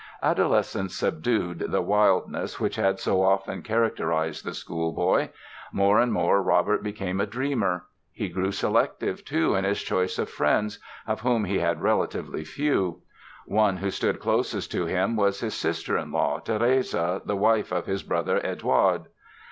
[0.23, 5.29] Adolescence subdued the wildness which had so often characterized the schoolboy.
[5.71, 7.85] More and more Robert became a dreamer.
[8.11, 13.03] He grew selective, too, in his choice of friends, of whom he had relatively few.
[13.45, 17.85] One who stood closest to him was his sister in law, Therese, the wife of
[17.85, 19.03] his brother Eduard.